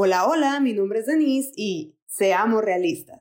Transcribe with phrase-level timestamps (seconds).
[0.00, 3.20] Hola, hola, mi nombre es Denise y seamos realistas.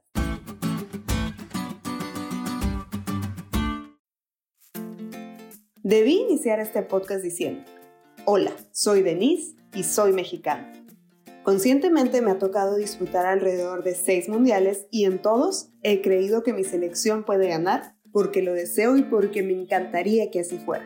[5.82, 7.64] Debí iniciar este podcast diciendo,
[8.26, 10.72] hola, soy Denise y soy mexicana.
[11.42, 16.54] Conscientemente me ha tocado disfrutar alrededor de seis mundiales y en todos he creído que
[16.54, 20.86] mi selección puede ganar porque lo deseo y porque me encantaría que así fuera.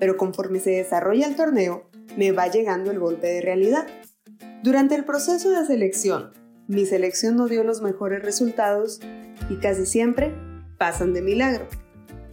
[0.00, 3.86] Pero conforme se desarrolla el torneo, me va llegando el golpe de realidad.
[4.64, 6.32] Durante el proceso de selección,
[6.66, 8.98] mi selección no dio los mejores resultados
[9.48, 10.34] y casi siempre
[10.78, 11.68] pasan de milagro.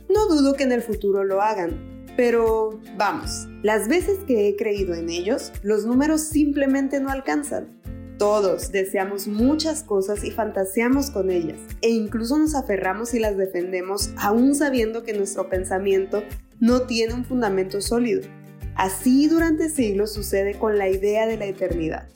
[0.09, 4.95] No dudo que en el futuro lo hagan, pero vamos, las veces que he creído
[4.95, 7.80] en ellos, los números simplemente no alcanzan.
[8.17, 14.09] Todos deseamos muchas cosas y fantaseamos con ellas, e incluso nos aferramos y las defendemos
[14.17, 16.23] aún sabiendo que nuestro pensamiento
[16.59, 18.27] no tiene un fundamento sólido.
[18.75, 22.09] Así durante siglos sucede con la idea de la eternidad.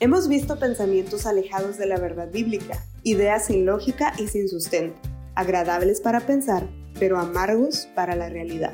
[0.00, 4.98] Hemos visto pensamientos alejados de la verdad bíblica, ideas sin lógica y sin sustento,
[5.36, 8.72] agradables para pensar, pero amargos para la realidad.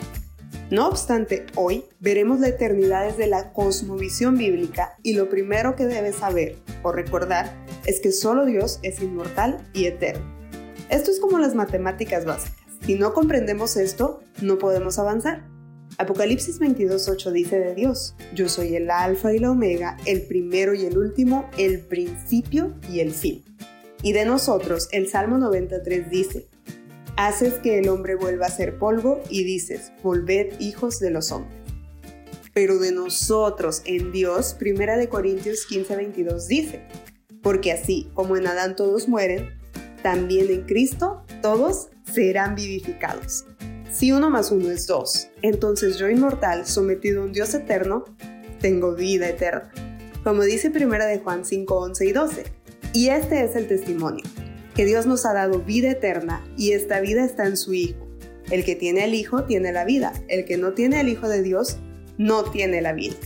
[0.71, 6.17] No obstante, hoy veremos la eternidad desde la cosmovisión bíblica y lo primero que debes
[6.17, 7.53] saber o recordar
[7.87, 10.25] es que solo Dios es inmortal y eterno.
[10.89, 12.57] Esto es como las matemáticas básicas.
[12.87, 15.45] Si no comprendemos esto, no podemos avanzar.
[15.99, 20.87] Apocalipsis 22.8 dice de Dios, yo soy el alfa y la omega, el primero y
[20.87, 23.45] el último, el principio y el fin.
[24.03, 26.47] Y de nosotros, el Salmo 93 dice,
[27.17, 31.59] haces que el hombre vuelva a ser polvo y dices, volved hijos de los hombres.
[32.55, 36.83] Pero de nosotros en Dios, 1 de Corintios 15.22 dice,
[37.43, 39.51] porque así como en Adán todos mueren,
[40.03, 43.45] también en Cristo todos serán vivificados.
[43.91, 48.05] Si uno más uno es dos, entonces yo inmortal, sometido a un Dios eterno,
[48.61, 49.73] tengo vida eterna.
[50.23, 52.45] Como dice primera de Juan 5, 11 y 12.
[52.93, 54.23] Y este es el testimonio,
[54.77, 58.07] que Dios nos ha dado vida eterna y esta vida está en su Hijo.
[58.53, 61.43] El que tiene al Hijo tiene la vida, el que no tiene al Hijo de
[61.43, 61.79] Dios
[62.17, 63.17] no tiene la vida.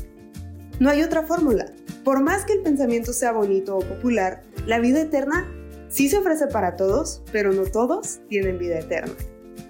[0.80, 1.66] No hay otra fórmula.
[2.04, 5.46] Por más que el pensamiento sea bonito o popular, la vida eterna
[5.88, 9.14] sí se ofrece para todos, pero no todos tienen vida eterna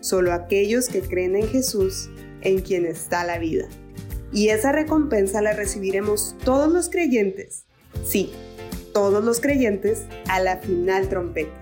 [0.01, 2.11] solo aquellos que creen en Jesús,
[2.43, 3.67] en quien está la vida.
[4.33, 7.67] Y esa recompensa la recibiremos todos los creyentes,
[8.05, 8.33] sí,
[8.93, 11.53] todos los creyentes a la final trompeta.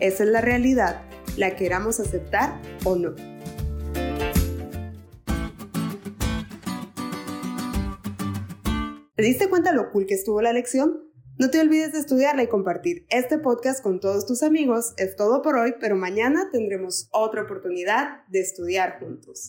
[0.00, 1.02] Esa es la realidad,
[1.36, 3.14] la queramos aceptar o no.
[9.14, 11.07] ¿Te diste cuenta lo cool que estuvo la lección?
[11.38, 14.94] No te olvides de estudiarla y compartir este podcast con todos tus amigos.
[14.96, 19.46] Es todo por hoy, pero mañana tendremos otra oportunidad de estudiar juntos.